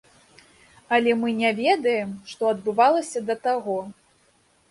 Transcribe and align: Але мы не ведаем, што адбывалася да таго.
Але 0.95 1.11
мы 1.23 1.33
не 1.41 1.51
ведаем, 1.59 2.09
што 2.31 2.49
адбывалася 2.53 3.19
да 3.27 3.35
таго. 3.47 3.77